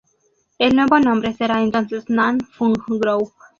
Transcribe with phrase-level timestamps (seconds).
[0.57, 3.33] El nuevo nombre será entonces Nan Fung Group.